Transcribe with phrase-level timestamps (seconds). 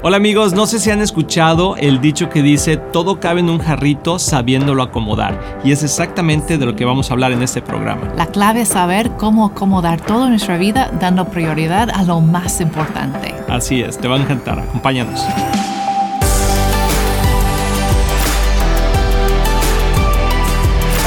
[0.00, 3.58] Hola amigos, no sé si han escuchado el dicho que dice todo cabe en un
[3.58, 8.12] jarrito sabiéndolo acomodar y es exactamente de lo que vamos a hablar en este programa.
[8.16, 13.34] La clave es saber cómo acomodar toda nuestra vida dando prioridad a lo más importante.
[13.48, 15.20] Así es, te va a encantar, acompáñanos.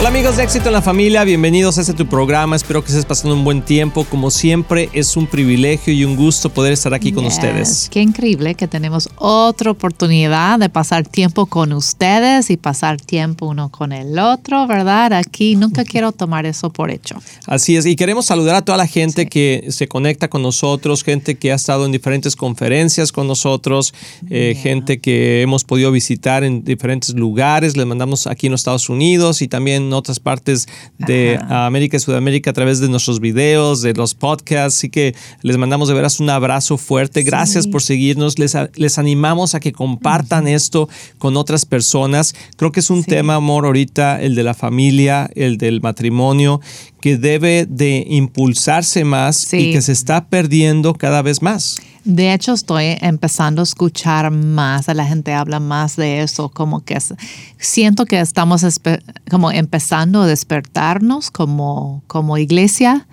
[0.02, 3.06] Hola amigos de Éxito en la Familia, bienvenidos a este tu programa, espero que estés
[3.06, 7.12] pasando un buen tiempo, como siempre es un privilegio y un gusto poder estar aquí
[7.12, 7.88] con ustedes.
[7.92, 13.70] Qué increíble que tenemos otra oportunidad de pasar tiempo con ustedes y pasar tiempo uno
[13.70, 15.14] con el otro, ¿verdad?
[15.14, 17.22] Aquí nunca quiero tomar eso por hecho.
[17.46, 21.36] Así es, y queremos saludar a toda la gente que se conecta con nosotros, gente
[21.36, 23.94] que ha estado en diferentes conferencias con nosotros,
[24.32, 28.90] eh, gente que hemos podido visitar en diferentes lugares, les mandamos aquí en los Estados
[28.90, 33.94] Unidos y también otras partes de América y Sudamérica a través de nuestros videos, de
[33.94, 34.78] los podcasts.
[34.78, 37.24] Así que les mandamos de veras un abrazo fuerte.
[37.24, 38.40] Gracias por seguirnos.
[38.40, 42.36] Les, les animamos a que compartan esto con otras personas.
[42.58, 46.62] Creo que es un tema, amor, ahorita, el de la familia, el del matrimonio,
[47.02, 51.78] que debe de impulsarse más y que se está perdiendo cada vez más.
[52.04, 56.84] De hecho, estoy empezando a escuchar más, a la gente habla más de eso, como
[56.84, 56.98] que
[57.58, 58.66] siento que estamos
[59.30, 63.08] como empezando a despertarnos como, como iglesia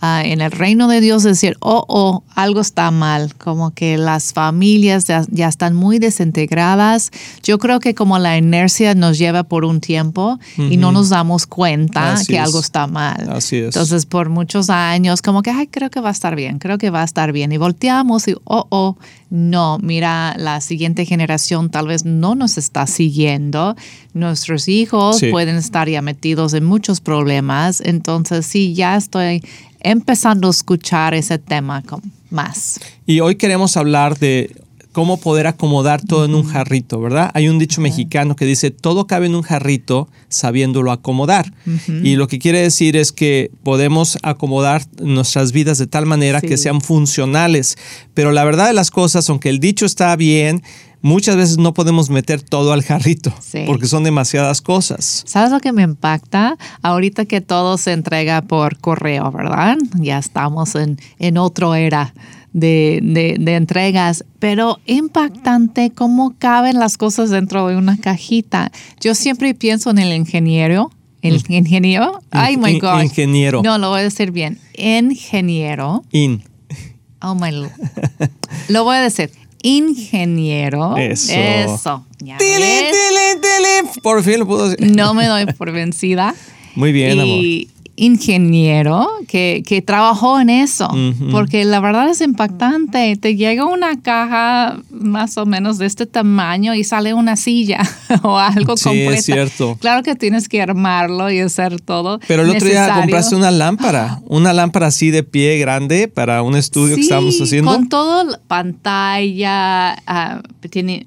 [0.00, 4.32] Ah, en el reino de Dios decir, oh, oh, algo está mal, como que las
[4.32, 7.10] familias ya, están muy desintegradas.
[7.42, 11.46] Yo creo que como la inercia nos lleva por un tiempo y no nos damos
[11.46, 13.28] cuenta que algo está mal.
[13.30, 13.64] Así es.
[13.64, 16.90] Entonces, por muchos años, como que, ay, creo que va a estar bien, creo que
[16.90, 17.50] va a estar bien.
[17.50, 18.96] Y volteamos y, oh, oh,
[19.30, 23.76] no, mira, la siguiente generación tal vez no nos está siguiendo.
[24.14, 27.80] Nuestros hijos pueden estar ya metidos en muchos problemas.
[27.80, 29.42] Entonces, sí, ya estoy
[29.80, 31.82] empezando a escuchar ese tema
[32.30, 32.80] más.
[33.06, 34.54] Y hoy queremos hablar de
[34.92, 37.30] cómo poder acomodar todo en un jarrito, ¿verdad?
[37.34, 41.52] Hay un dicho mexicano que dice, todo cabe en un jarrito sabiéndolo acomodar.
[42.02, 46.56] Y lo que quiere decir es que podemos acomodar nuestras vidas de tal manera que
[46.56, 47.76] sean funcionales.
[48.14, 50.62] Pero la verdad de las cosas, aunque el dicho está bien,
[51.02, 53.32] muchas veces no podemos meter todo al jarrito
[53.66, 55.22] porque son demasiadas cosas.
[55.26, 56.56] ¿Sabes lo que me impacta?
[56.82, 59.76] Ahorita que todo se entrega por correo, ¿verdad?
[59.94, 62.14] Ya estamos en, en otra era.
[62.50, 62.98] De,
[63.38, 68.72] de, entregas, pero impactante cómo caben las cosas dentro de una cajita.
[69.00, 71.52] Yo siempre pienso en el ingeniero, el mm.
[71.52, 73.02] ingeniero, ay my God.
[73.02, 73.62] Ingeniero.
[73.62, 74.58] No, lo voy a decir bien.
[74.74, 76.02] Ingeniero.
[76.10, 76.42] In.
[77.20, 77.50] Oh my
[78.68, 79.30] Lo voy a decir
[79.62, 80.96] ingeniero.
[80.96, 81.32] Eso.
[81.32, 82.06] Eso.
[84.02, 84.96] Por fin lo puedo decir.
[84.96, 86.34] No me doy por vencida.
[86.74, 90.88] Muy bien, y, amor ingeniero que, que trabajó en eso,
[91.32, 93.16] porque la verdad es impactante.
[93.16, 97.80] Te llega una caja más o menos de este tamaño y sale una silla
[98.22, 99.76] o algo sí, es cierto.
[99.80, 102.20] Claro que tienes que armarlo y hacer todo.
[102.28, 106.56] Pero el otro día compraste una lámpara, una lámpara así de pie grande para un
[106.56, 107.70] estudio que estábamos haciendo.
[107.70, 110.40] Con todo, pantalla, ah,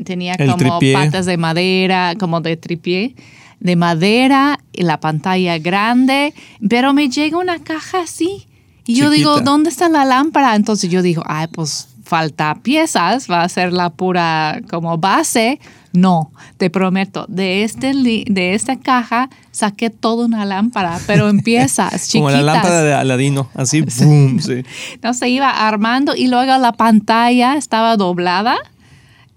[0.03, 3.16] tenía, como patas de madera, como de tripié
[3.61, 6.33] de madera y la pantalla grande,
[6.67, 8.47] pero me llega una caja así.
[8.85, 10.55] Y yo digo, ¿dónde está la lámpara?
[10.55, 15.59] Entonces yo digo, ay, pues falta piezas, va a ser la pura como base.
[15.94, 22.07] No, te prometo, de, este de esta caja saqué toda una lámpara, pero en piezas
[22.07, 22.11] chiquitas.
[22.13, 24.63] Como la lámpara de Aladino, así, boom, sí.
[25.03, 28.57] No, se iba armando y luego la pantalla estaba doblada,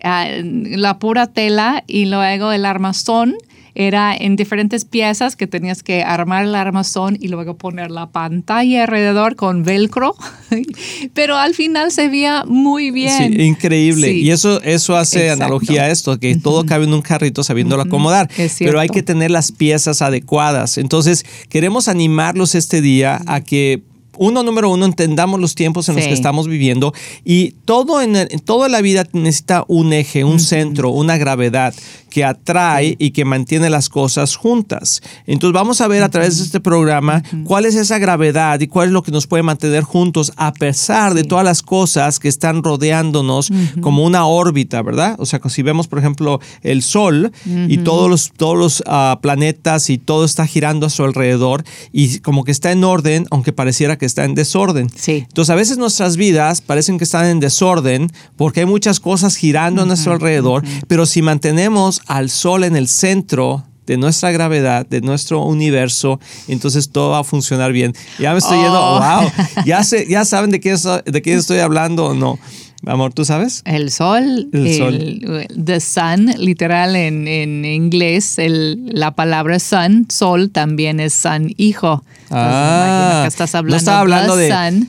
[0.03, 3.35] ah, la pura tela y luego el armazón
[3.75, 8.83] era en diferentes piezas que tenías que armar el armazón y luego poner la pantalla
[8.83, 10.15] alrededor con velcro,
[11.15, 13.35] pero al final se veía muy bien.
[13.35, 14.13] Sí, increíble.
[14.13, 18.29] Y eso, eso hace analogía a esto, que todo cabe en un carrito sabiéndolo acomodar,
[18.59, 20.79] pero hay que tener las piezas adecuadas.
[20.79, 23.83] Entonces, queremos animarlos este día a que
[24.19, 26.93] uno, número uno, entendamos los tiempos en los que estamos viviendo
[27.25, 31.75] y todo en, toda la vida necesita un eje, un centro, una gravedad
[32.15, 35.03] que atrae y que mantiene las cosas juntas.
[35.27, 38.89] Entonces vamos a ver a través de este programa cuál es esa gravedad y cuál
[38.89, 42.63] es lo que nos puede mantener juntos a pesar de todas las cosas que están
[42.63, 43.51] rodeándonos
[43.81, 45.17] como una órbita, ¿verdad?
[45.19, 47.33] O sea, si vemos, por ejemplo, el Sol
[47.69, 52.21] y todos los, todos los ah, planetas y todo está girando a su alrededor y
[52.21, 54.91] como que está en orden, aunque pareciera que está en desorden.
[54.95, 55.25] Sí.
[55.29, 59.83] Entonces a veces nuestras vidas parecen que están en desorden porque hay muchas cosas girando
[59.83, 65.01] a nuestro alrededor, pero si mantenemos al sol en el centro de nuestra gravedad, de
[65.01, 66.19] nuestro universo,
[66.49, 67.95] entonces todo va a funcionar bien.
[68.19, 68.99] Ya me estoy yendo, oh.
[68.99, 69.31] wow,
[69.67, 72.39] ya, ya saben de quién, de quién estoy hablando o no.
[72.87, 73.63] Amor, ¿tú sabes?
[73.65, 74.49] El sol.
[74.53, 75.47] El, sol.
[75.65, 82.05] The sun, literal en, en inglés, el, la palabra sun, sol también es sun, hijo.
[82.31, 84.51] Ah, estás hablando, no estaba hablando de...
[84.51, 84.89] Sun.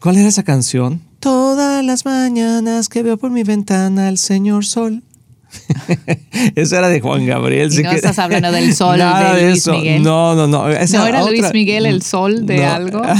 [0.00, 1.00] ¿Cuál era esa canción?
[1.20, 5.02] Todas las mañanas que veo por mi ventana el señor sol.
[6.54, 7.70] Eso era de Juan Gabriel.
[7.82, 10.02] no estás hablando del sol de Luis Miguel.
[10.02, 10.68] No, no, no.
[10.68, 13.02] ¿No era Luis Miguel el sol de algo?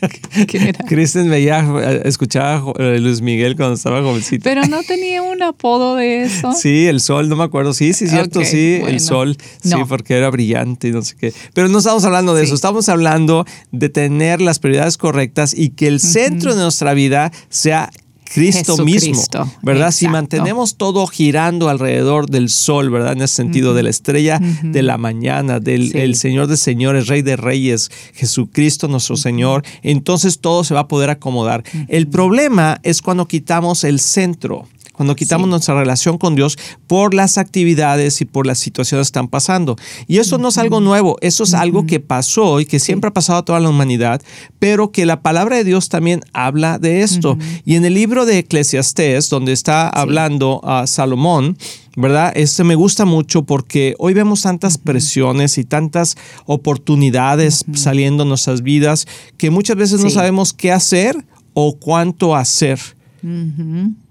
[0.88, 1.66] Kristen veía,
[2.04, 4.44] escuchaba a Luis Miguel cuando estaba jovencito.
[4.44, 6.52] Pero no tenía un apodo de eso.
[6.52, 7.72] Sí, el sol, no me acuerdo.
[7.74, 9.36] Sí, sí, cierto, sí, el sol.
[9.62, 11.32] Sí, porque era brillante y no sé qué.
[11.54, 15.88] Pero no estamos hablando de eso, estamos hablando de tener las prioridades correctas y que
[15.88, 17.90] el centro de nuestra vida sea
[18.32, 19.22] Cristo mismo,
[19.62, 19.92] ¿verdad?
[19.92, 23.12] Si mantenemos todo girando alrededor del sol, ¿verdad?
[23.12, 27.36] En ese sentido, de la estrella de la mañana, del Señor de señores, Rey de
[27.36, 31.62] reyes, Jesucristo nuestro Señor, entonces todo se va a poder acomodar.
[31.88, 37.38] El problema es cuando quitamos el centro cuando quitamos nuestra relación con Dios por las
[37.38, 39.76] actividades y por las situaciones que están pasando.
[40.06, 43.14] Y eso no es algo nuevo, eso es algo que pasó y que siempre ha
[43.14, 44.22] pasado a toda la humanidad,
[44.58, 47.38] pero que la palabra de Dios también habla de esto.
[47.64, 51.56] Y en el libro de Eclesiastés, donde está hablando a Salomón,
[51.96, 52.32] ¿verdad?
[52.36, 58.62] Este me gusta mucho porque hoy vemos tantas presiones y tantas oportunidades saliendo en nuestras
[58.62, 59.06] vidas
[59.38, 62.78] que muchas veces no sabemos qué hacer o cuánto hacer.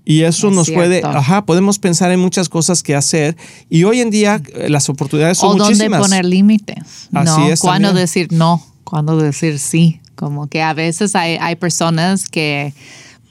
[0.03, 3.35] Y eso nos puede, ajá, podemos pensar en muchas cosas que hacer.
[3.69, 5.99] Y hoy en día eh, las oportunidades son o muchísimas.
[5.99, 7.09] O dónde poner límites.
[7.13, 7.59] Así es.
[7.59, 10.01] Cuándo decir no, cuándo decir sí.
[10.15, 12.73] Como que a veces hay, hay personas que,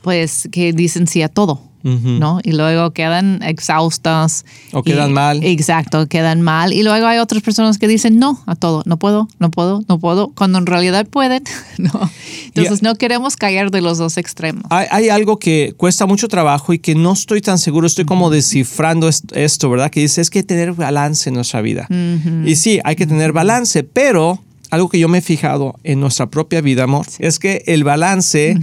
[0.02, 1.62] pues, que dicen sí a todo.
[1.84, 2.40] ¿No?
[2.42, 4.44] Y luego quedan exhaustas.
[4.72, 5.44] O quedan mal.
[5.44, 6.72] Exacto, quedan mal.
[6.72, 9.98] Y luego hay otras personas que dicen no a todo, no puedo, no puedo, no
[9.98, 11.44] puedo, cuando en realidad pueden,
[11.78, 12.10] ¿no?
[12.46, 14.64] Entonces no queremos caer de los dos extremos.
[14.70, 19.08] Hay, algo que cuesta mucho trabajo y que no estoy tan seguro, estoy como descifrando
[19.08, 19.90] esto, ¿verdad?
[19.90, 21.87] Que dice, es que tener balance en nuestra vida.
[22.44, 24.40] Y sí, hay que tener balance, pero
[24.70, 28.56] algo que yo me he fijado en nuestra propia vida, amor, es que el balance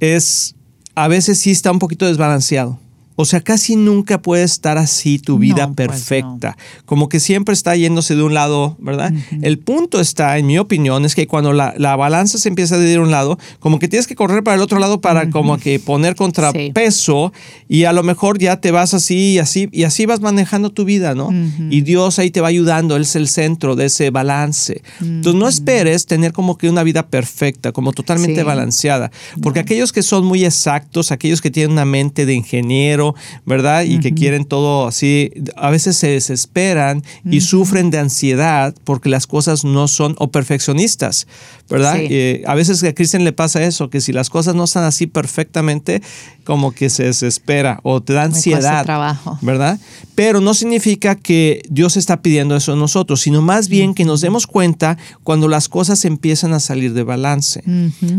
[0.00, 0.54] es
[0.96, 2.80] a veces sí está un poquito desbalanceado.
[3.18, 6.56] O sea, casi nunca puede estar así tu vida pues perfecta.
[6.84, 9.12] Como que siempre está yéndose de un lado, ¿verdad?
[9.40, 13.00] El punto está, en mi opinión, es que cuando la, balanza se empieza a ir
[13.00, 16.14] un lado, como que tienes que correr para el otro lado para como que poner
[16.14, 17.32] contrapeso
[17.68, 20.84] y a lo mejor ya te vas así y así y así vas manejando tu
[20.84, 21.30] vida, ¿no?
[21.70, 24.82] Y Dios ahí te va ayudando, Él es el centro de ese balance.
[25.00, 29.10] Entonces no esperes tener como que una vida perfecta, como totalmente balanceada,
[29.42, 33.05] porque aquellos que son muy exactos, aquellos que tienen una mente de ingeniero,
[33.44, 33.84] ¿verdad?
[33.84, 39.26] Y que quieren todo así, a veces se desesperan y sufren de ansiedad porque las
[39.26, 41.26] cosas no son o perfeccionistas,
[41.68, 41.96] ¿verdad?
[41.98, 45.06] Eh, a veces a Cristian le pasa eso, que si las cosas no están así
[45.06, 46.02] perfectamente,
[46.44, 49.38] como que se desespera o te da ansiedad, trabajo.
[49.42, 49.78] ¿verdad?
[50.14, 54.20] Pero no significa que Dios está pidiendo eso a nosotros, sino más bien que nos
[54.20, 57.62] demos cuenta cuando las cosas empiezan a salir de balance.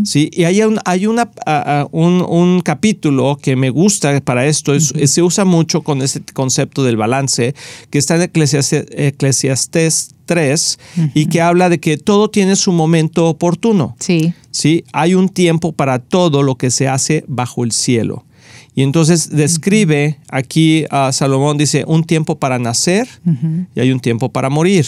[0.04, 0.30] ¿sí?
[0.34, 1.32] Y hay, un, hay una,
[1.92, 6.98] un, un capítulo que me gusta para esto, se usa mucho con este concepto del
[6.98, 7.56] balance,
[7.90, 10.80] que está en Eclesiastés, 3
[11.14, 13.96] y que habla de que todo tiene su momento oportuno.
[14.00, 14.34] Sí.
[14.52, 18.26] Sí, hay un tiempo para todo lo que se hace bajo el cielo.
[18.76, 23.08] Y entonces describe aquí a Salomón, dice, un tiempo para nacer
[23.74, 24.86] y hay un tiempo para morir,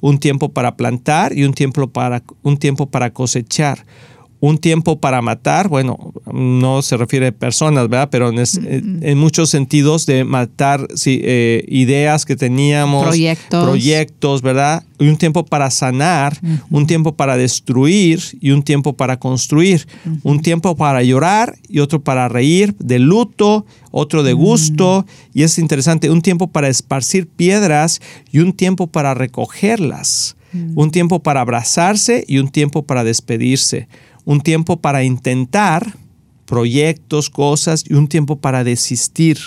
[0.00, 3.84] un tiempo para plantar y un tiempo para, un tiempo para cosechar
[4.40, 8.08] un tiempo para matar, bueno, no se refiere a personas, ¿verdad?
[8.10, 13.64] Pero en, muchos sentidos de matar eh, ideas que teníamos, proyectos.
[13.64, 14.84] proyectos, ¿verdad?
[14.98, 16.38] Y un tiempo para sanar,
[16.70, 19.86] un tiempo para destruir y un tiempo para construir,
[20.22, 25.58] un tiempo para llorar y otro para reír, de luto, otro de gusto, y es
[25.58, 28.00] interesante, un tiempo para esparcir piedras
[28.30, 30.36] y un tiempo para recogerlas,
[30.74, 33.88] un tiempo para abrazarse y un tiempo para despedirse
[34.26, 35.94] un tiempo para intentar
[36.44, 39.38] proyectos, cosas y un tiempo para desistir,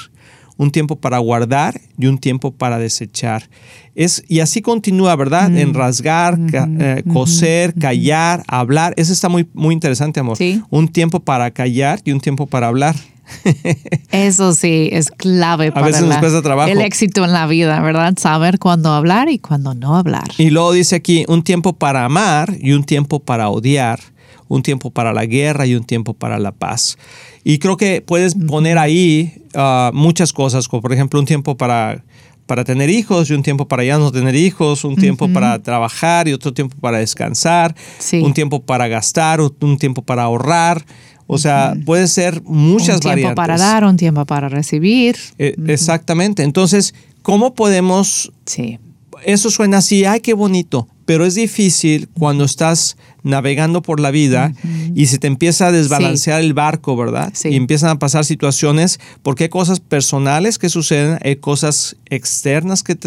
[0.58, 3.50] un tiempo para guardar y un tiempo para desechar.
[3.94, 5.56] Es, y así continúa, ¿verdad?
[5.56, 8.94] En rasgar, eh, coser, callar, hablar.
[8.96, 10.38] Eso está muy, muy interesante, amor.
[10.70, 12.96] Un tiempo para callar y un tiempo para hablar.
[14.12, 15.88] Eso sí, es clave para
[16.68, 18.16] el éxito en la vida, ¿verdad?
[18.18, 20.30] Saber cuándo hablar y cuándo no hablar.
[20.38, 24.00] Y luego dice aquí, un tiempo para amar y un tiempo para odiar
[24.50, 26.98] un tiempo para la guerra y un tiempo para la paz.
[27.46, 32.04] Y creo que puedes poner ahí ah, muchas cosas, como por ejemplo un tiempo para,
[32.46, 36.28] para tener hijos y un tiempo para ya no tener hijos, un tiempo para trabajar
[36.28, 37.76] y otro tiempo para descansar,
[38.12, 40.84] un tiempo para gastar, un tiempo para ahorrar,
[41.28, 43.06] O sea, puede ser muchas variantes.
[43.06, 45.16] Un tiempo para dar, un tiempo para recibir.
[45.38, 46.42] Eh, exactamente.
[46.42, 48.32] Entonces, ¿cómo podemos...
[48.48, 48.80] Sí.
[49.24, 54.54] Eso suena así, ay, qué bonito, pero es difícil cuando estás navegando por la vida
[54.96, 57.34] y se te empieza a desbalancear el barco, ¿verdad?
[57.44, 62.98] Y empiezan a pasar situaciones porque hay cosas personales que suceden, hay cosas externas que,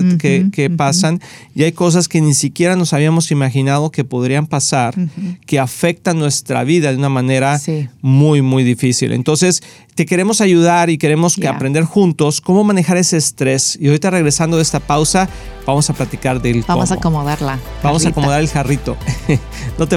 [0.52, 1.20] que, pasan
[1.54, 4.94] y hay cosas que ni siquiera nos habíamos imaginado que podrían pasar,
[5.46, 7.60] que afectan nuestra vida de una manera
[8.00, 9.12] muy, muy difícil.
[9.12, 9.62] Entonces,
[9.94, 13.76] te queremos ayudar y queremos que aprender juntos cómo manejar ese estrés.
[13.80, 15.28] Y ahorita regresando de esta pausa,
[15.66, 17.58] vamos a platicar del Vamos a acomodarla.
[17.82, 18.96] Vamos a acomodar el jarrito.
[19.78, 19.96] no te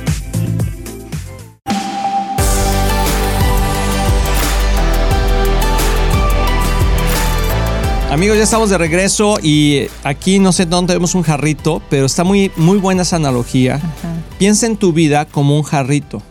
[8.11, 12.25] Amigos, ya estamos de regreso y aquí no sé dónde tenemos un jarrito, pero está
[12.25, 13.79] muy, muy buena esa analogía.
[14.37, 16.21] Piensa en tu vida como un jarrito.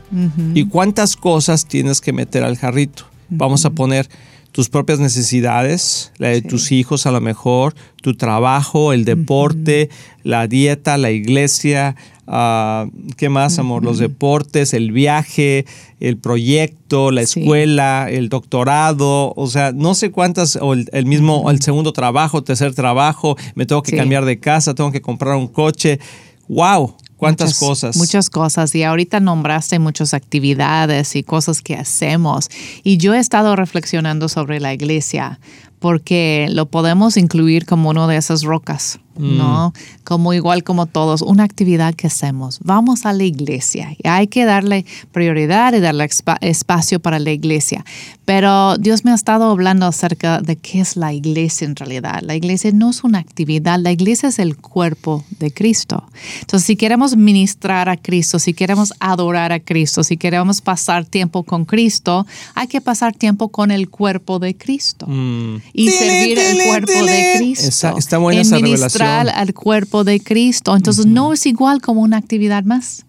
[0.53, 3.07] Y cuántas cosas tienes que meter al jarrito.
[3.31, 4.11] Vamos a poner
[4.53, 9.89] tus propias necesidades, la de tus hijos a lo mejor, tu trabajo, el deporte,
[10.23, 11.97] la dieta, la iglesia,
[12.31, 13.85] uh, ¿qué más, amor?
[13.85, 15.67] Los deportes, el viaje,
[15.99, 21.61] el proyecto, la escuela, el doctorado, o sea, no sé cuántas, o el, mismo, el
[21.61, 25.99] segundo trabajo, tercer trabajo, me tengo que cambiar de casa, tengo que comprar un coche.
[26.49, 26.97] ¡Wow!
[27.21, 27.99] ¿Cuántas cosas?
[27.99, 28.75] Muchas cosas.
[28.75, 32.49] Y ahorita nombraste muchas actividades y cosas que hacemos.
[32.83, 35.39] Y yo he estado reflexionando sobre la iglesia
[35.81, 39.01] porque lo podemos incluir como una de esas rocas.
[39.17, 39.69] ¿No?
[39.69, 40.05] Mm.
[40.05, 42.59] Como igual como todos, una actividad que hacemos.
[42.63, 46.09] Vamos a la iglesia y hay que darle prioridad y darle
[46.41, 47.85] espacio para la iglesia.
[48.25, 52.21] Pero Dios me ha estado hablando acerca de qué es la iglesia en realidad.
[52.23, 56.05] La iglesia no es una actividad, la iglesia es el cuerpo de Cristo.
[56.41, 61.43] Entonces, si queremos ministrar a Cristo, si queremos adorar a Cristo, si queremos pasar tiempo
[61.43, 65.57] con Cristo, hay que pasar tiempo con el cuerpo de Cristo mm.
[65.73, 67.97] y servir el cuerpo de Cristo.
[67.99, 70.77] Está, buena esa revelación al cuerpo de Cristo.
[70.77, 73.05] Entonces no es igual como una actividad más.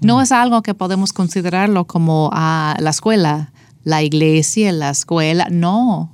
[0.00, 3.52] No es algo que podemos considerarlo como a la escuela,
[3.84, 5.46] la iglesia, la escuela.
[5.50, 6.10] No,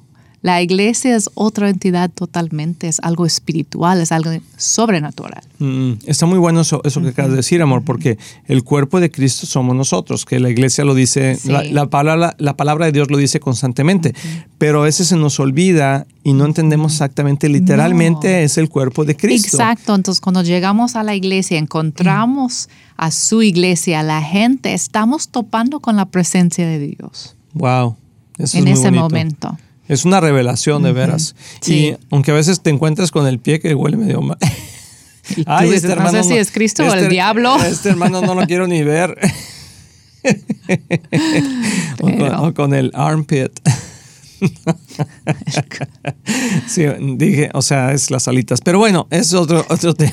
[0.47, 5.43] la iglesia es otra entidad totalmente, es algo espiritual, es algo sobrenatural.
[5.59, 9.45] Mm, está muy bueno eso, que acabas de decir, amor, porque el cuerpo de Cristo
[9.45, 13.41] somos nosotros, que la iglesia lo dice, la, palabra, la palabra de Dios lo dice
[13.41, 14.15] constantemente,
[14.57, 19.17] pero a veces se nos olvida y no entendemos exactamente, literalmente es el cuerpo de
[19.17, 19.57] Cristo.
[19.57, 25.26] Exacto, entonces cuando llegamos a la iglesia, encontramos a su iglesia, a la gente, estamos
[25.26, 27.35] topando con la presencia de Dios.
[27.53, 27.97] Wow.
[28.38, 29.59] en ese momento.
[29.88, 31.37] Es una revelación de veras.
[31.66, 34.38] Y aunque a veces te encuentres con el pie que huele medio mal.
[35.47, 37.57] Ay, este hermano, no sé si es Cristo o el este diablo.
[37.64, 39.19] Este hermano no lo quiero ni ver.
[42.00, 43.52] o, con, el armpit.
[46.66, 46.85] sí,
[47.16, 48.61] dije, o sea, es las alitas.
[48.61, 50.12] Pero bueno, es otro, otro tema.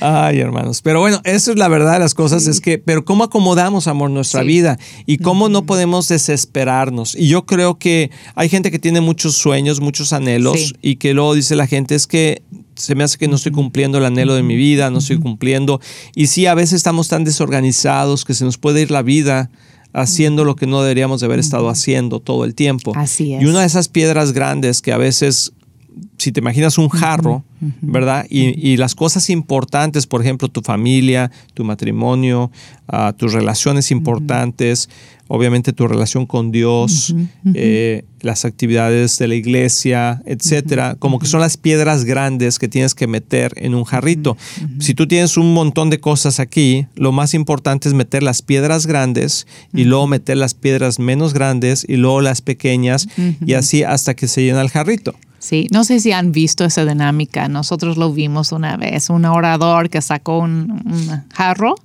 [0.00, 0.82] Ay, hermanos.
[0.82, 4.10] Pero bueno, eso es la verdad de las cosas, es que, pero ¿cómo acomodamos, amor,
[4.10, 4.78] nuestra vida?
[5.06, 7.14] Y cómo no podemos desesperarnos.
[7.14, 11.34] Y yo creo que hay gente que tiene muchos sueños, muchos anhelos, y que luego
[11.34, 12.42] dice la gente, es que
[12.74, 15.80] se me hace que no estoy cumpliendo el anhelo de mi vida, no estoy cumpliendo.
[16.14, 19.50] Y sí, a veces estamos tan desorganizados que se nos puede ir la vida
[19.92, 22.92] haciendo lo que no deberíamos de haber estado haciendo todo el tiempo.
[22.94, 23.42] Así es.
[23.42, 25.52] Y una de esas piedras grandes que a veces
[26.16, 27.44] si te imaginas un jarro,
[27.80, 28.26] ¿verdad?
[28.28, 32.50] Y, las cosas importantes, por ejemplo, tu familia, tu matrimonio,
[32.86, 34.88] ah, tus relaciones importantes,
[35.28, 37.14] obviamente tu relación con Dios,
[37.54, 42.94] eh, las actividades de la iglesia, etcétera, como que son las piedras grandes que tienes
[42.94, 44.36] que meter en un jarrito.
[44.80, 48.86] Si tú tienes un montón de cosas aquí, lo más importante es meter las piedras
[48.86, 53.08] grandes y luego meter las piedras menos grandes y luego las pequeñas
[53.44, 55.14] y así hasta que se llena el jarrito.
[55.38, 57.48] Sí, no sé si han visto esa dinámica.
[57.48, 60.82] Nosotros lo vimos una vez, un orador que sacó un,
[61.32, 61.76] jarro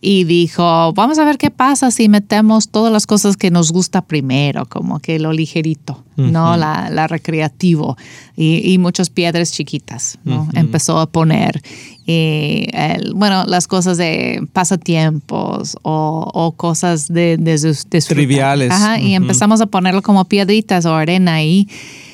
[0.00, 4.02] y dijo, vamos a ver qué pasa si metemos todas las cosas que nos gusta
[4.02, 6.56] primero, como que lo ligerito, ¿no?
[6.56, 7.96] La, recreativo
[8.36, 10.48] y, muchas piedras chiquitas, ¿no?
[10.54, 11.60] Empezó a poner,
[12.06, 12.68] y
[13.14, 18.70] bueno, las cosas de pasatiempos o, cosas de, de, Triviales.
[18.70, 21.68] Ajá, y empezamos a ponerlo como piedritas o arena ahí.
[21.68, 22.05] Y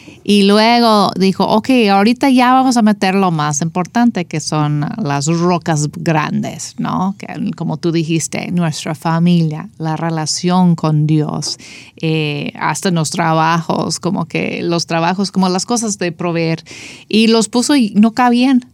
[0.42, 5.88] luego dijo, ok, ahorita ya vamos a meter lo más importante, que son las rocas
[5.92, 7.16] grandes, ¿no?
[7.18, 11.58] Que, como tú dijiste, nuestra familia, la relación con Dios,
[11.96, 16.62] eh, hasta los trabajos, como que los trabajos, como las cosas de proveer.
[17.08, 18.66] Y los puso y no cabían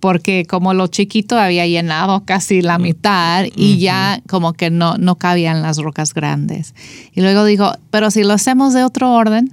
[0.00, 5.16] porque como lo chiquito había llenado casi la mitad y ya como que no, no
[5.16, 6.74] cabían las rocas grandes.
[7.12, 9.52] Y luego dijo, pero si lo hacemos de otro orden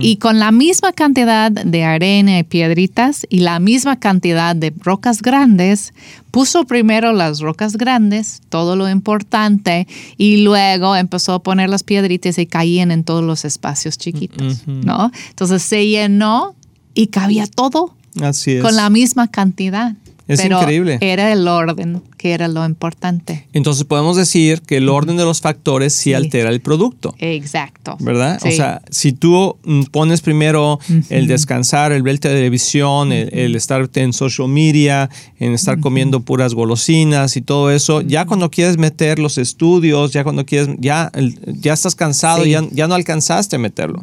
[0.00, 5.22] y con la misma cantidad de arena y piedritas y la misma cantidad de rocas
[5.22, 5.92] grandes,
[6.30, 12.38] puso primero las rocas grandes, todo lo importante, y luego empezó a poner las piedritas
[12.38, 15.10] y caían en todos los espacios chiquitos, ¿no?
[15.30, 16.54] Entonces se llenó
[16.94, 17.94] y cabía todo.
[18.20, 18.62] Así es.
[18.62, 19.94] Con la misma cantidad.
[20.26, 20.98] Es increíble.
[21.00, 23.46] Era el orden que era lo importante.
[23.52, 27.14] Entonces podemos decir que el orden de los factores sí, altera el producto.
[27.18, 27.98] Exacto.
[28.00, 28.40] ¿Verdad?
[28.42, 30.78] O sea, si tú mm, pones primero
[31.10, 37.36] el descansar, el ver televisión, el, estar en social media, en estar comiendo puras golosinas
[37.36, 41.12] y todo eso, ya cuando quieres meter los estudios, ya cuando quieres, ya,
[41.44, 44.00] ya estás cansado, ya, ya no alcanzaste a meterlo.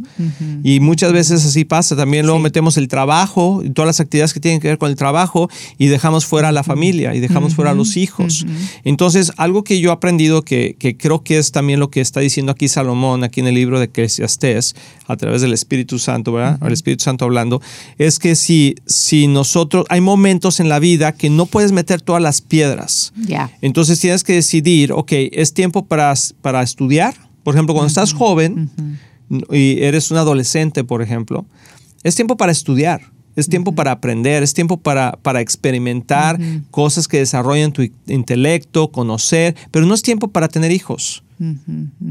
[0.63, 1.95] Y muchas veces así pasa.
[1.95, 5.49] También luego metemos el trabajo todas las actividades que tienen que ver con el trabajo
[5.79, 8.10] y dejamos fuera a la familia y dejamos fuera a los hijos
[8.83, 12.51] entonces, algo que yo he aprendido que, creo que es también lo que está diciendo
[12.51, 14.75] aquí Salomón, aquí en el libro de Eclesiastés,
[15.07, 16.59] a través del Espíritu Santo, ¿verdad?
[16.65, 17.61] El Espíritu Santo hablando,
[17.97, 22.21] es que si, si nosotros, hay momentos en la vida que no puedes meter todas
[22.21, 23.13] las piedras.
[23.61, 27.15] Entonces tienes que decidir, ok, es tiempo para, para estudiar.
[27.43, 28.69] Por ejemplo, cuando estás joven
[29.49, 31.45] y eres un adolescente, por ejemplo,
[32.03, 33.01] es tiempo para estudiar.
[33.35, 36.39] Es tiempo para aprender, es tiempo para, para experimentar
[36.69, 41.23] cosas que desarrollan tu intelecto, conocer, pero no es tiempo para tener hijos.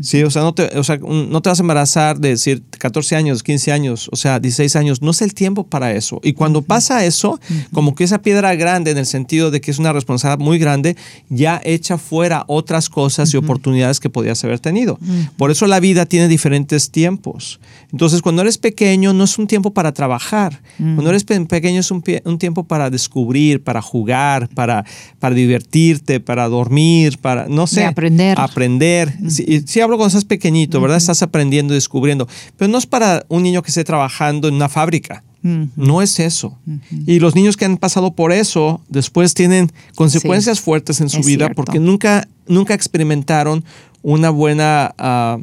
[0.03, 3.15] Sí, o sea, no te, o sea, no te vas a embarazar de decir 14
[3.15, 5.03] años, 15 años, o sea, 16 años.
[5.03, 6.21] No es el tiempo para eso.
[6.25, 7.39] Y cuando pasa eso,
[7.73, 10.97] como que esa piedra grande, en el sentido de que es una responsabilidad muy grande,
[11.29, 14.99] ya echa fuera otras cosas y oportunidades que podías haber tenido.
[15.37, 17.61] Por eso la vida tiene diferentes tiempos.
[17.93, 20.61] Entonces, cuando eres pequeño, no es un tiempo para trabajar.
[20.77, 24.85] Cuando eres pequeño, es un, un, tiempo para descubrir, para jugar, para,
[25.19, 28.39] para divertirte, para dormir, para, no sé, aprender.
[28.39, 30.99] aprender Sí, hablo cuando estás pequeñito, ¿verdad?
[30.99, 32.29] Estás aprendiendo, descubriendo.
[32.57, 35.23] Pero no es para un niño que esté trabajando en una fábrica.
[35.43, 36.59] No es eso.
[37.07, 41.51] Y los niños que han pasado por eso después tienen consecuencias fuertes en su vida
[41.55, 43.65] porque nunca, nunca experimentaron
[44.03, 45.39] una buena, ah,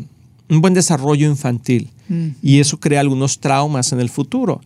[0.50, 1.90] un buen desarrollo infantil.
[2.42, 4.62] Y eso crea algunos traumas en el futuro.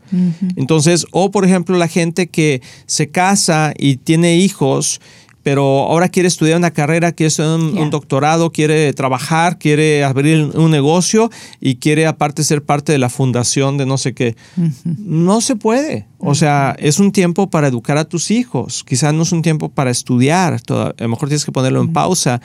[0.56, 5.02] Entonces, o por ejemplo, la gente que se casa y tiene hijos
[5.44, 10.72] pero ahora quiere estudiar una carrera, quiere estudiar un, doctorado, quiere trabajar, quiere abrir un
[10.72, 14.36] negocio y quiere aparte ser parte de la fundación de no sé qué.
[14.86, 16.08] No se puede.
[16.20, 18.84] O sea, es un tiempo para educar a tus hijos.
[18.84, 20.60] Quizás no es un tiempo para estudiar.
[20.70, 22.42] a lo mejor tienes que ponerlo en pausa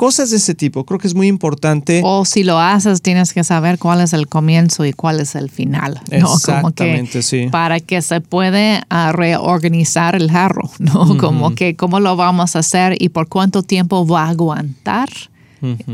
[0.00, 0.86] cosas de ese tipo.
[0.86, 2.00] Creo que es muy importante.
[2.02, 5.50] O si lo haces, tienes que saber cuál es el comienzo y cuál es el
[5.50, 6.00] final.
[6.10, 6.36] ¿no?
[6.36, 7.48] Exactamente, sí.
[7.50, 11.18] Para que se pueda ah, reorganizar el jarro, ¿no?
[11.18, 15.10] Como que cómo lo vamos a hacer y por cuánto tiempo va a aguantar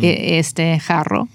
[0.00, 1.26] e, este jarro.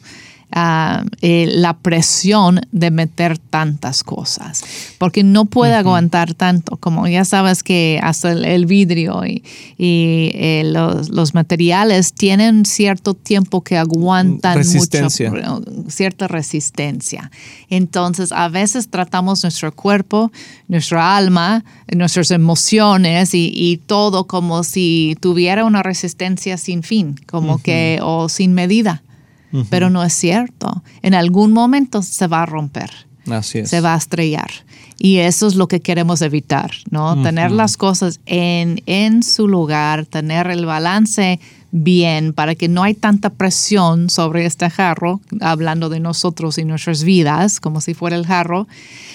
[0.53, 4.61] Eh, la presión de meter tantas cosas,
[4.97, 9.43] porque no puede aguantar tanto, como ya sabes que hasta el, vidrio y,
[9.77, 15.07] eh, los, materiales tienen cierto tiempo que aguantan mucho,
[15.87, 17.31] cierta resistencia.
[17.69, 20.33] Entonces, a veces tratamos nuestro cuerpo,
[20.67, 21.63] nuestra alma,
[21.95, 28.53] nuestras emociones y, todo como si tuviera una resistencia sin fin, como que o sin
[28.53, 29.01] medida
[29.69, 30.83] pero no es cierto.
[31.01, 32.91] En algún momento se va a romper.
[33.29, 34.49] Así Se va a estrellar.
[34.97, 37.21] Y eso es lo que queremos evitar, ¿no?
[37.23, 41.39] Tener las cosas en, en su lugar, tener el balance
[41.71, 47.03] bien para que no hay tanta presión sobre este jarro, hablando de nosotros y nuestras
[47.03, 48.67] vidas, como si fuera el jarro.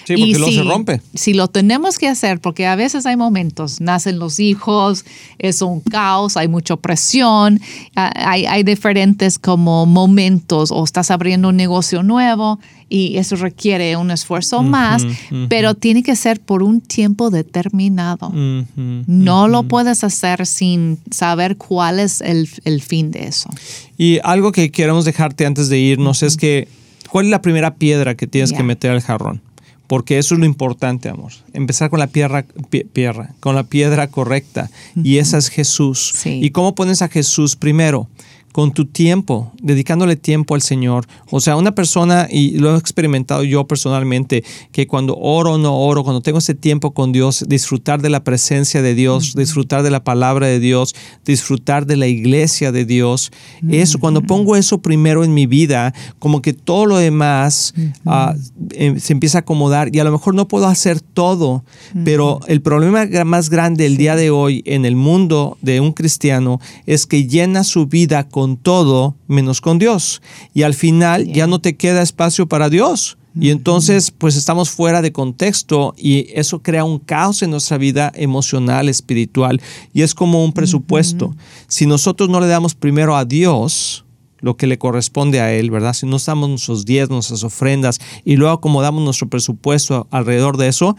[0.05, 1.03] Sí, porque luego se rompe.
[1.15, 5.05] Si lo tenemos que hacer, porque a veces hay momentos, nacen los hijos,
[5.39, 7.61] es un caos, hay mucha presión,
[7.95, 14.11] hay, hay diferentes como momentos, o estás abriendo un negocio nuevo y eso requiere un
[14.13, 15.05] esfuerzo más,
[15.49, 18.33] pero tiene que ser por un tiempo determinado.
[18.35, 23.51] no lo puedes hacer sin saber cuál es el, el, fin de eso.
[23.97, 26.69] Y algo que queremos dejarte antes de irnos es que,
[27.11, 29.43] ¿cuál es la primera piedra que tienes que meter al jarrón?
[29.87, 31.33] Porque eso es lo importante, amor.
[31.53, 32.45] Empezar con la piedra,
[32.93, 34.69] piedra con la piedra correcta.
[34.97, 36.15] Y esa es Jesús.
[36.25, 38.09] ¿Y cómo pones a Jesús primero?
[38.57, 41.07] Con tu tiempo, dedicándole tiempo al Señor.
[41.31, 45.79] O sea, una persona, y lo he experimentado yo personalmente, que cuando oro o no
[45.79, 49.91] oro, cuando tengo ese tiempo con Dios, disfrutar de la presencia de Dios, disfrutar de
[49.91, 50.95] la palabra de Dios,
[51.27, 53.31] disfrutar de la iglesia de Dios,
[53.69, 57.75] eso, cuando pongo eso primero en mi vida, como que todo lo demás
[58.07, 58.35] ah,
[58.71, 61.63] em, se empieza a acomodar y a lo mejor no puedo hacer todo,
[62.07, 66.59] pero el problema más grande el día de hoy en el mundo de un cristiano
[66.87, 70.23] es que llena su vida con todo menos con Dios.
[70.55, 73.19] Y al final ya no te queda espacio para Dios.
[73.39, 78.11] Y entonces, pues estamos fuera de contexto y eso crea un caos en nuestra vida
[78.15, 79.61] emocional, espiritual.
[79.93, 81.35] Y es como un presupuesto.
[81.67, 84.05] Si nosotros no le damos primero a Dios
[84.39, 85.93] lo que le corresponde a Él, ¿verdad?
[85.93, 90.97] Si no damos nuestros diezmos, nuestras ofrendas y luego acomodamos nuestro presupuesto alrededor de eso,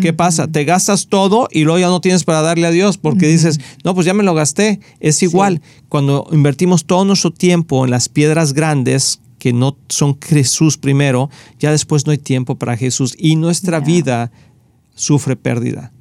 [0.00, 0.46] ¿Qué pasa?
[0.46, 3.92] Te gastas todo y luego ya no tienes para darle a Dios porque dices, no,
[3.94, 4.78] pues ya me lo gasté.
[5.00, 10.76] Es igual, cuando invertimos todo nuestro tiempo en las piedras grandes que no son Jesús
[10.76, 14.30] primero, ya después no hay tiempo para Jesús y nuestra vida
[14.94, 15.92] sufre pérdida.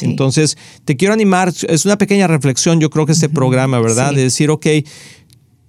[0.00, 4.14] Entonces, te quiero animar, es una pequeña reflexión, yo creo que este programa, ¿verdad?
[4.14, 4.66] De decir, ok,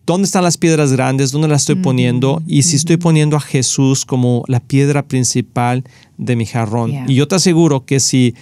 [0.08, 1.34] ¿Dónde están las piedras grandes?
[1.34, 2.42] ¿Dónde las estoy poniendo?
[2.48, 5.84] Y si estoy poniendo a Jesús como la piedra principal
[6.18, 6.94] de mi jarrón.
[7.10, 8.34] Y yo te aseguro que si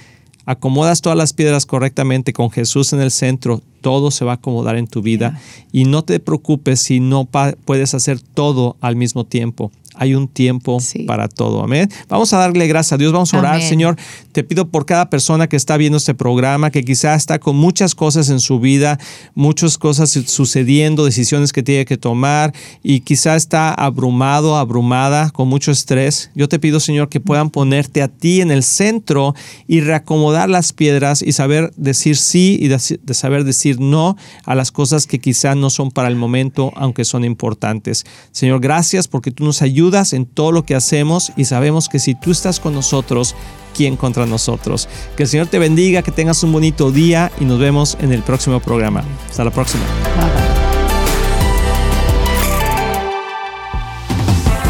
[0.45, 4.75] acomodas todas las piedras correctamente con Jesús en el centro, todo se va a acomodar
[4.75, 5.41] en tu vida.
[5.71, 7.27] Y no te preocupes si no
[7.65, 10.77] puedes hacer todo al mismo tiempo hay un tiempo
[11.07, 11.63] para todo.
[11.63, 11.89] Amén.
[12.07, 13.11] Vamos a darle gracias a Dios.
[13.11, 13.95] Vamos a orar, Señor.
[14.31, 17.95] Te pido por cada persona que está viendo este programa, que quizá está con muchas
[17.95, 18.99] cosas en su vida,
[19.33, 22.53] muchas cosas sucediendo, decisiones que tiene que tomar
[22.83, 26.31] y quizá está abrumado, abrumada, con mucho estrés.
[26.35, 29.35] Yo te pido, Señor, que puedan ponerte a ti en el centro
[29.67, 34.71] y reacomodar las piedras y saber decir sí y de saber decir no a las
[34.71, 38.05] cosas que quizá no son para el momento, aunque son importantes.
[38.31, 42.15] Señor, gracias porque tú nos ayudas en todo lo que hacemos y sabemos que si
[42.15, 43.35] tú estás con nosotros,
[43.75, 44.89] ¿quién contra nosotros?
[45.15, 48.23] Que el Señor te bendiga, que tengas un bonito día y nos vemos en el
[48.23, 49.03] próximo programa.
[49.29, 49.83] Hasta la próxima.